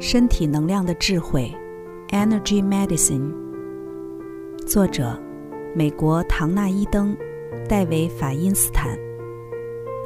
[0.00, 1.50] 身体能量的智慧
[2.10, 3.32] ，Energy Medicine。
[4.66, 5.16] 作者：
[5.74, 7.16] 美国唐纳伊登、
[7.68, 8.98] 戴维法因斯坦。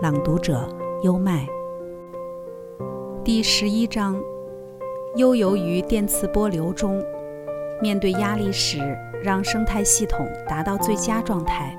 [0.02, 0.68] 朗读者：
[1.02, 1.46] 优麦。
[3.24, 4.20] 第十一章：
[5.16, 7.02] 悠游于电磁波流中，
[7.80, 8.78] 面对压力时，
[9.22, 11.76] 让生态系统达到最佳状态。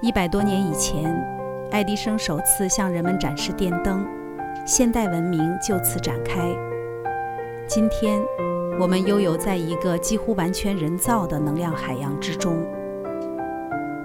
[0.00, 1.14] 一百多年以前，
[1.70, 4.04] 爱迪生首次向人们展示电灯，
[4.66, 6.50] 现代文明就此展开。
[7.72, 8.20] 今天，
[8.80, 12.66] 我们悠游在一个几乎完全人造的能量海洋之中。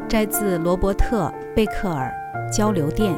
[0.08, 2.14] 摘自罗伯特·贝克尔
[2.56, 3.12] 《交流电》。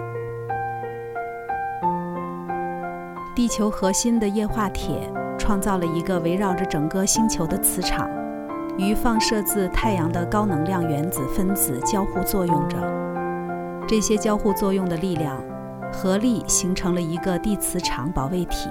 [3.35, 8.09] 地球核心的液化铁创造了一个围绕着整个星球的磁场，
[8.77, 12.77] 与放射自太阳的高能量原子分子交互作用着。
[13.85, 15.43] 这些交互作用的力量
[15.91, 18.69] 合力形成了一个地磁场保卫体。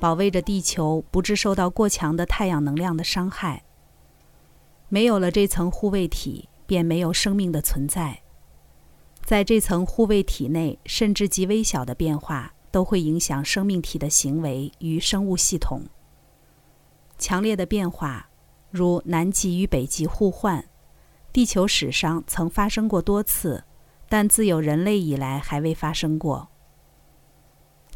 [0.00, 3.64] 保卫着地球不致受到过强的太阳能量的伤害。
[4.88, 8.22] 没有了这层护卫体，便没有生命的存在。
[9.24, 15.82] 在这层护卫体内，甚至极微小的变化都会影响生命体的行为与生物系统。
[17.18, 18.30] 强烈的变化，
[18.70, 20.64] 如南极与北极互换，
[21.32, 23.64] 地球史上曾发生过多次，
[24.08, 26.48] 但自有人类以来还未发生过。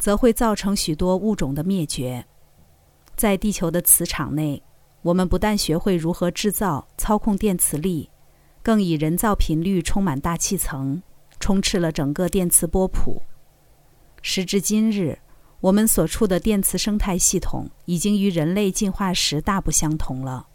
[0.03, 2.27] 则会造成许多物种的灭绝。
[3.15, 4.61] 在地球的磁场内，
[5.03, 8.11] 我们不但学会如何制造、操控电磁力，
[8.65, 11.01] 更以人造频率充满大气层，
[11.39, 13.23] 充斥了整个电磁波谱。
[14.23, 15.17] 时至今日，
[15.61, 20.49] 我们所处的电磁生态系统已经与人类进化时大不相同了。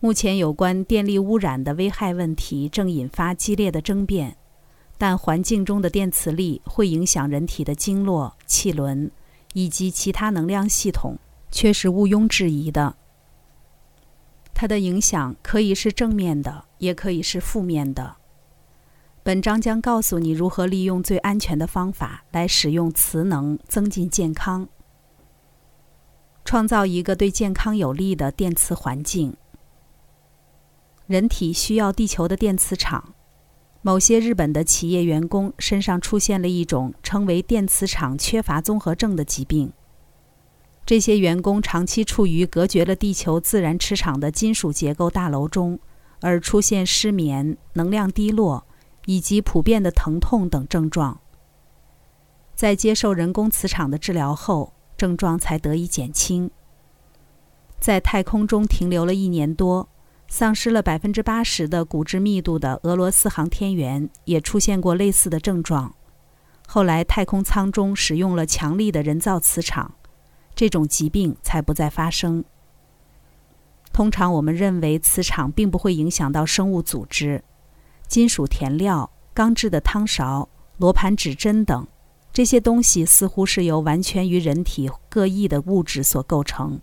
[0.00, 4.38] 目前，有关电力污染的危害问题正引发激烈的争辩。
[4.96, 9.10] 但环境中的电磁力会影响人体的经络、气轮
[9.52, 11.18] 以及其他能量系统，
[11.50, 12.96] 却是毋庸置疑的。
[14.54, 18.16] 它的影响可以是正面的，也可以是负面的。
[19.24, 24.68] 本章将告诉你如何利用最安全的方法来使用磁能，增进健康，
[26.44, 29.36] 创造一个对健康有利的电磁环境。
[31.06, 33.14] 人体需要地球的电磁场。
[33.86, 39.70] 某些日本的企业员工身上出现了一种称为电磁场缺乏综合症的疾病。
[40.86, 45.78] 这些员工长期处于隔绝了地球自然磁场的金属结构大楼中，
[46.22, 48.66] 而出现失眠、能量低落
[49.04, 51.20] 以及普遍的疼痛等症状。
[52.54, 56.50] 在接受人工磁场的治疗后，症状才得以减轻。
[57.78, 59.90] 在太空中停留了一年多。
[60.36, 65.94] 丧失了百分之八十的骨质密度的俄罗斯航天员也出现过类似的症状。
[66.66, 69.94] 后来，太空舱中使用了强力的人造磁场，
[70.52, 72.44] 这种疾病才不再发生。
[73.92, 77.44] 通常，我们认为磁场并不会影响到生物组织，
[78.08, 81.86] 金属填料、钢制的汤勺、罗盘指针等
[82.32, 86.80] 这些东西似乎是由完全于人体各异的物质所构成。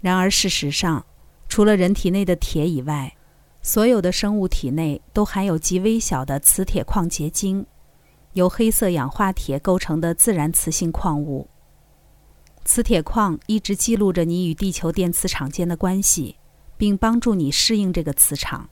[0.00, 1.06] 然而，事实上，
[1.48, 3.16] 除了人体内的铁以外，
[3.62, 7.64] 所有的生物体内都含有极微小的磁铁矿结晶，
[8.32, 11.48] 由黑色氧化铁构成的自然磁性矿物。
[12.64, 16.36] 磁铁矿一直记录着你与地球电磁场间的关系，
[16.76, 18.68] 并帮助你适应这个磁场。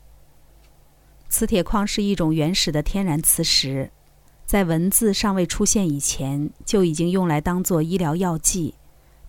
[1.29, 3.91] 磁铁矿是一种原始的天然磁石，
[4.45, 8.75] 在文字尚未出现以前就已经用来当做医疗药剂，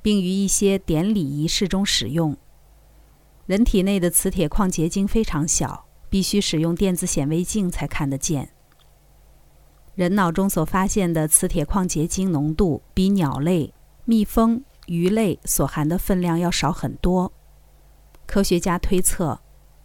[0.02, 2.36] 并于一些典礼仪式中使用。
[3.46, 8.50] 人体内的磁铁矿结晶非常小，必须使用电子显微镜才看得见。
[9.96, 13.74] 人脑中所发现的磁铁矿结晶浓度比鸟类、
[14.06, 17.32] 蜜蜂、鱼类所含的分量要少很多。
[18.26, 19.42] 科学家推测，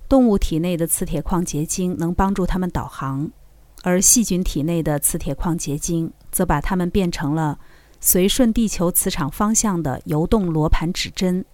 [0.09, 3.29] 动物体内的磁铁矿结晶能帮助它们导航，
[3.83, 7.59] 而细菌体内的磁铁矿结晶则把它们变成了
[8.01, 11.45] 随顺地球磁场方向的游动罗盘指针。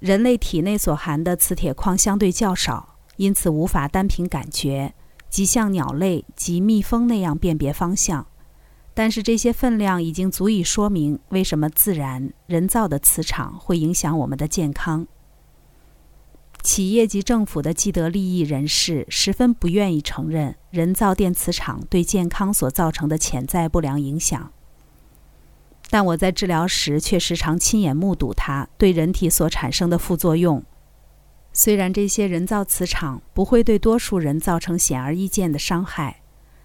[0.00, 4.94] 人类体内所含的磁铁矿相对较少，因此无法单凭感觉
[5.28, 8.26] 即像鸟类及蜜蜂那样辨别方向。
[8.94, 15.06] 但是这些分量已经足以说明为什么自然人造的磁场会影响我们的健康。
[16.62, 24.50] 企业及政府的既得利益人士十分不愿意承认人造电磁场对健康所造成的潜在不良影响。
[25.88, 30.64] 但我在治疗时却时常亲眼目睹它对人体所产生的副作用。
[31.52, 36.22] 虽然这些人造磁场不会对多数人造成显而易见的伤害，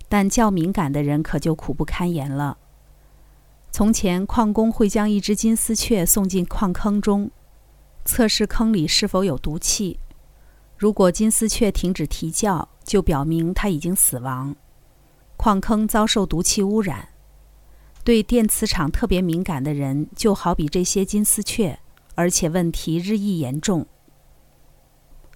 [0.09, 2.57] 但较敏感的人可就苦不堪言了。
[3.71, 7.31] 从前，矿工会将一只金丝雀送进矿坑中，
[8.03, 9.99] 测试坑里是否有毒气。
[10.75, 14.53] 如果金丝雀停止啼叫，就表明它已经死亡。
[15.37, 17.10] 矿坑遭受毒气污染。
[18.03, 21.79] 对电磁场特别敏感的人，就好比这些金丝雀，
[22.15, 23.85] 而且问题日益严重。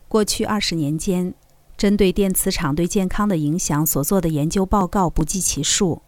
[0.08, 1.34] 过去二十年间，
[1.78, 6.02] 针对电磁场对健康的影响所做的研究报告不计其数。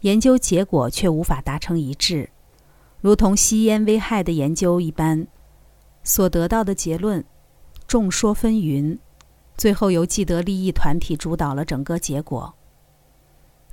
[0.00, 2.28] 研究结果却无法达成一致，
[3.00, 5.26] 如同吸烟危害的研究一般，
[6.04, 7.24] 所得到的结论
[7.86, 8.98] 众说纷纭，
[9.56, 12.54] 最后由既得利益团体主导了整个结果。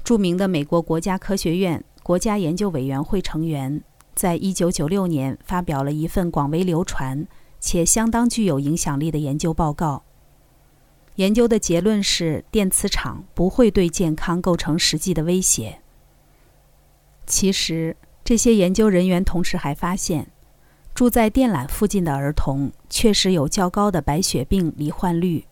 [0.04, 3.82] 著名的美国国家科学院国家研究委员会成员
[4.14, 7.26] 在一九九六年发表了一份广为流传
[7.60, 10.04] 且相当具有影响力的研究报告。
[11.16, 15.80] 研究的结论是，电磁场不会对健康构成实际的威胁。
[17.26, 20.28] 其实，这些研究人员同时还发现，
[20.94, 25.46] 住在电缆附近的儿童确实有较高的白血病罹患率。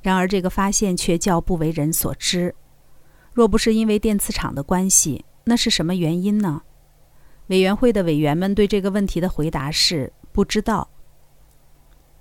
[0.00, 2.54] 然而，这个发现却较不为人所知。
[3.32, 6.62] 若不是因为电磁场的关系，那是什么原因呢？
[7.48, 10.88] 委员会的委员们对这个问题的回答是不知道。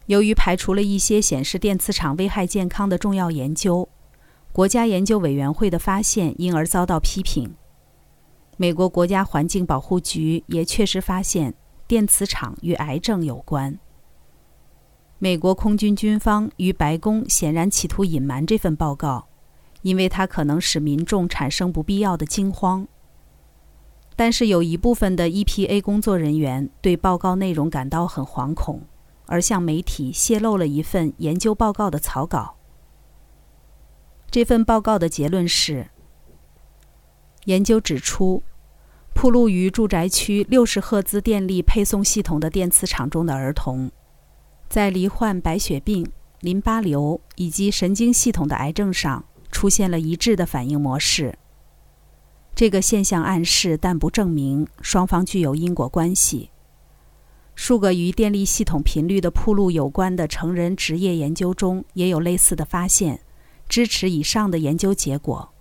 [0.08, 3.88] 由于排除了一些显示电磁场危害健康的重要研究，
[4.52, 7.54] 国家研究委员会的发现因而遭到批评。
[8.58, 11.54] 美国国家环境保护局也确实发现
[11.88, 13.80] 电磁场与癌症有关。
[15.20, 19.28] 美国空军军方与白宫显然企图隐瞒这份报告，
[19.84, 22.88] 因为它可能使民众产生不必要的惊慌。
[24.24, 28.84] 但是有一部分的 EPA 工作人员对报告内容感到很惶恐，
[29.26, 32.56] 而向媒体泄露了一份研究报告的草稿。
[34.30, 35.90] 这份报告的结论是：
[37.46, 38.44] 研究指出。
[39.16, 43.90] 铺路于住宅区六十赫兹电力配送系统的电磁场中的儿童，
[44.70, 46.08] 在罹患白血病、
[46.42, 51.40] 淋巴瘤以及神经系统的癌症上出现了一致的反应模式。
[52.54, 56.50] 这个现象暗示但不证明双方具有因果关系。
[57.56, 63.20] 数个与电力系统频率的铺路有关的成人职业研究中也有类似的发现，
[63.68, 65.54] 支持以上的研究结果。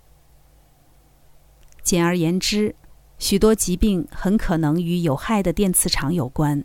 [1.82, 2.75] 简而言之。
[3.19, 6.64] 许多疾病很可能与有害的电磁场有关。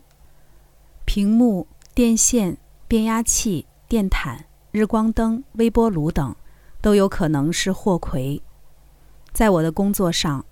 [1.04, 2.58] 屏幕、电线、
[2.88, 6.34] 变压器、电毯、日光灯、微波炉等，
[6.82, 8.42] 都有可能是祸魁。
[9.36, 10.46] 在我的工作上，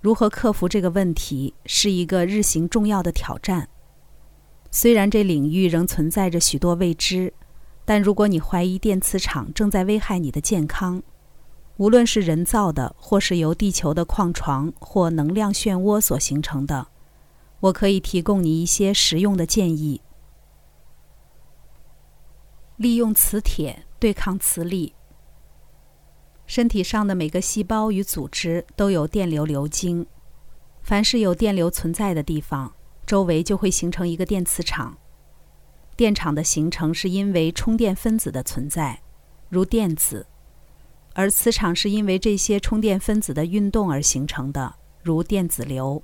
[0.00, 3.68] 如何克服这个问题是一个日行重要的挑战。
[4.70, 7.30] 虽然这领域仍存在着许多未知，
[7.84, 11.02] 但如果你怀疑电磁场正在危害你的健康，
[11.76, 16.86] 无论是人造的，或是由地球的矿床或能量漩涡所形成的，
[17.60, 20.00] 我可以提供你一些实用的建议。
[22.76, 24.94] 利用磁铁对抗磁力。
[26.50, 30.04] 身体上的每个细胞与组织都有电流流经，
[30.82, 32.74] 凡是有电流存在的地方，
[33.06, 34.98] 周围就会形成一个电磁场。
[35.96, 39.00] 电场的形成是因为充电分子的存在，
[39.48, 40.26] 如电子。
[41.14, 46.02] 而磁场是因为这些充电分子的运动而形成的，如电子流。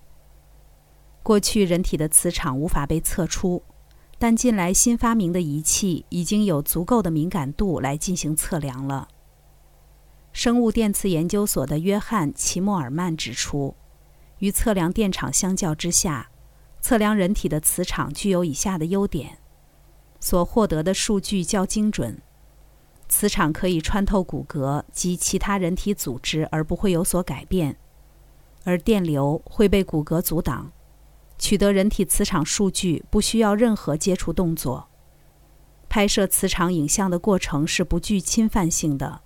[1.24, 3.60] 过去人体的磁场无法被测出，
[4.16, 9.08] 但近来新发明的仪器已经有足够的敏感度来进行测量了。
[10.36, 13.74] 生物电磁研究所的约翰·齐默尔曼指出，
[14.40, 16.28] 与测量电场相较之下，
[16.82, 19.38] 测量人体的磁场具有以下的优点：
[20.20, 22.20] 所获得的数据较精准。
[23.08, 27.74] 磁场可以穿透骨骼及其他人体组织而不会有所改变，
[28.64, 30.70] 而电流会被骨骼阻挡。
[31.38, 34.86] 取得人体磁场数据不需要任何接触动作。
[35.88, 39.22] 拍摄磁场影像的过程是不具侵犯性的，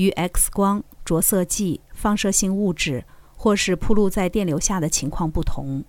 [0.00, 3.04] 与 X 光、着色剂、放射性物质
[3.36, 5.84] 或是铺露在电流下的情况不同。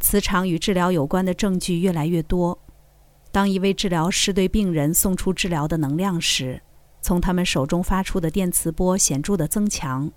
[0.00, 2.58] 磁场与治疗有关的证据越来越多。
[3.30, 6.60] 当一位治疗师对病人送出治疗的能量时，
[7.00, 10.10] 从他们手中发出的电磁波显著的增强。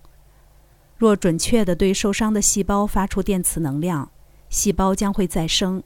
[0.97, 4.09] 若准确的对受伤的细胞发出电磁能量，
[4.49, 5.83] 细胞将会再生。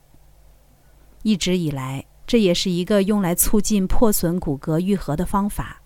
[1.23, 5.81] 一直以来，这也是一个用来促进破损骨骼愈合的方法。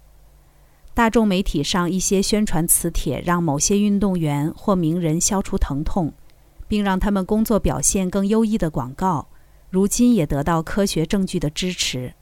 [0.93, 6.13] 大众媒体上一些宣传磁铁让某些运动员或名人消除疼痛，
[6.67, 9.29] 并让他们工作表现更优异的广告。
[9.69, 12.13] 如今也得到科学证据的支持，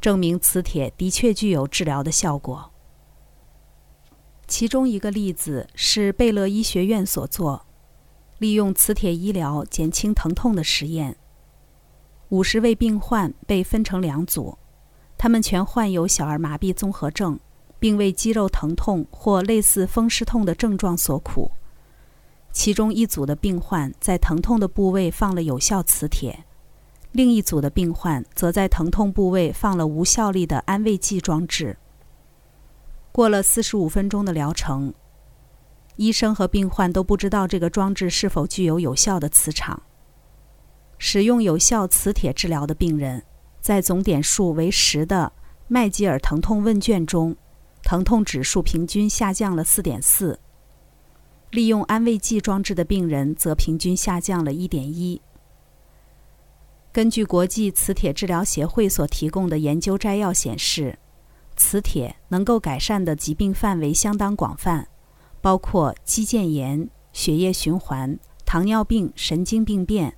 [0.00, 2.70] 证明磁铁的确具有治疗的效果。
[4.46, 7.66] 其中一个例子是贝勒医学院所做。
[8.38, 11.16] 利用磁铁医疗减轻疼痛的实验。
[12.30, 14.58] 五十位病患被分成两组，
[15.16, 17.38] 他们全患有小儿麻痹综合症，
[17.82, 21.50] 并为肌肉疼痛或类似风湿痛的症状所苦。
[22.52, 26.44] 其中一组的病患在疼痛的部位放了有效磁铁，
[27.10, 31.76] 另一组的病患则在疼痛部位放了无效力的安慰剂装置。
[33.10, 34.94] 过了四十五分钟的疗程，
[35.96, 39.82] 医生和病患都不知道这个装置是否具有有效的磁场。
[40.98, 43.24] 使用有效磁铁治疗的病人，
[43.60, 45.32] 在总点数为十的
[45.66, 47.34] 麦吉尔疼痛问卷中，
[47.82, 50.38] 疼痛指数平均下降了四点四。
[51.50, 55.20] 利用安慰剂装置的病人则平均下降了一点一。
[56.90, 60.98] 根据国际磁铁治疗协会所提供的研究摘要显示，
[61.56, 64.88] 磁铁能够改善的疾病范围相当广泛，
[65.40, 70.16] 包括肌腱炎、血液循环、糖尿病、神经病变、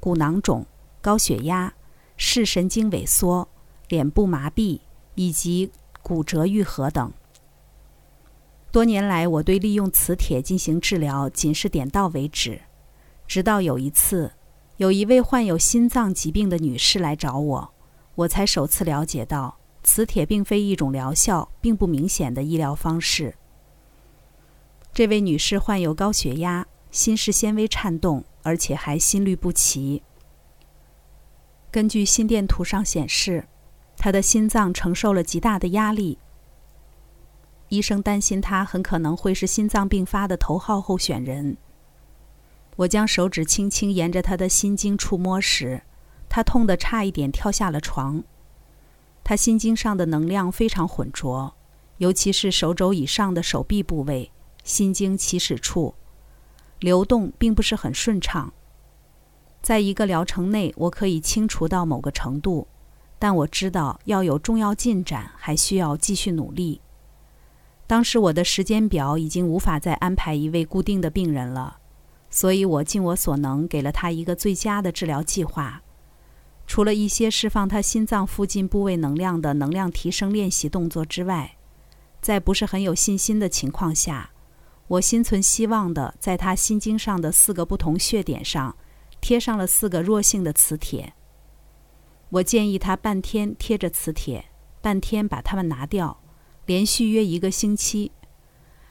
[0.00, 0.66] 骨囊肿、
[1.00, 1.72] 高血压、
[2.16, 3.48] 视神经萎缩、
[3.88, 4.80] 脸部麻痹
[5.14, 5.70] 以及
[6.04, 7.12] 骨折愈合等。
[8.70, 12.60] 多年来，我对利用磁铁进行治疗仅是点到为止。
[13.26, 14.34] 直到有一次，
[14.76, 17.74] 有一位患有心脏疾病的女士来找我，
[18.16, 23.36] 我才首次了解到磁铁并非一种疗效并不明显的医疗方式。
[24.92, 30.02] 这位女士患有高血压，心室纤维颤动，而且还心律不齐。
[31.70, 33.48] 根据心电图上显示，
[33.96, 36.18] 他的心脏承受了极大的压力。
[37.68, 41.56] 医生担心他很可能会是心脏病发的头号候选人。
[42.76, 45.82] 我将手指轻轻沿着他的心经触摸时，
[46.28, 48.22] 他痛得差一点跳下了床。
[49.22, 51.54] 他心经上的能量非常浑浊，
[51.98, 54.30] 尤其是手肘以上的手臂部位，
[54.64, 55.94] 心经起始处，
[56.80, 58.52] 流动并不是很顺畅。
[59.62, 62.68] 在一个疗程内，我可以清除到某个程度，
[63.24, 66.82] 但我知道要有重要进展，还需要继续努力。
[67.86, 71.78] 当时我的时间表已经无法再安排一位固定的病人了，
[72.28, 75.80] 所以我尽我所能给了他一个最佳的治疗计划。
[76.66, 81.56] 除了一些释放他心脏附近部位能量的能量提升练习动作之外，
[82.20, 84.32] 在不是很有信心的情况下，
[84.86, 88.76] 我心存希望的在他心经上的四个不同穴点上
[89.22, 91.14] 贴上了四个弱性的磁铁。
[92.34, 94.46] 我建议他半天贴着磁铁，
[94.82, 96.20] 半天把它们拿掉。
[96.66, 98.10] 连续约一个星期，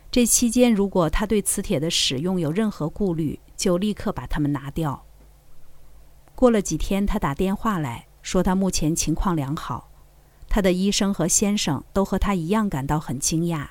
[0.10, 5.04] 这期间如果他对磁铁的使用有任何顾虑，就立刻把它们拿掉。
[6.36, 9.90] 过了几天，他打电话来说他目前情况良好，
[10.48, 13.68] 他的医生和先生都和他一样感到很惊讶。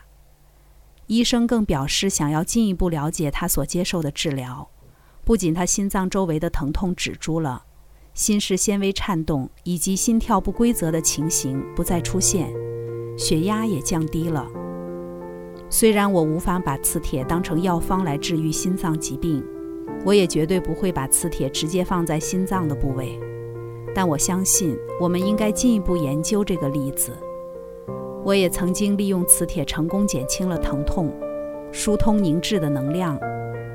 [1.07, 4.69] 医生更表示想要进一步了解他所接受的治疗，
[5.25, 7.65] 不仅他心脏周围的疼痛止住了，
[8.15, 12.53] 心室纤维颤动以及心跳不规则的情形不再出现。
[13.17, 14.47] 血压也降低了。
[15.69, 19.43] 虽然我无法把磁铁当成药方来治愈心脏疾病，
[20.05, 23.19] 我也绝对不会把磁铁直接放在心脏的部位，
[23.95, 27.13] 但我相信我们应该进一步研究这个例子。
[28.25, 31.11] 我也曾经利用磁铁成功减轻了疼痛，
[31.73, 33.19] 疏通凝滞的能量，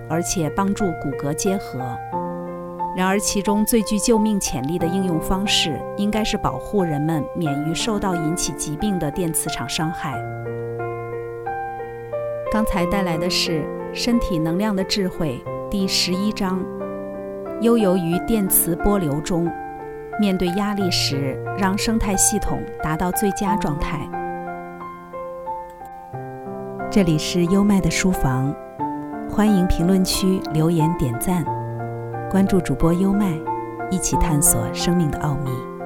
[0.09, 1.79] 而且帮助骨骼结合。
[2.97, 10.19] 然而，其中最具救命潜力的应用方式，应该是保护人们免于受到引起疾病的电磁场伤害。
[12.51, 13.61] 刚才带来的是
[13.93, 15.39] 《身体能量的智慧》
[15.69, 16.59] 第十一章：
[17.61, 19.47] 悠游于电磁波流中，
[20.19, 24.09] 面对压力时，让生态系统达到最佳状态。
[26.89, 28.51] 这里是优麦的书房，
[29.29, 31.45] 欢迎评论区留言点赞。
[32.29, 33.39] 关注主播优麦，
[33.89, 35.76] 一起探索生命的奥秘。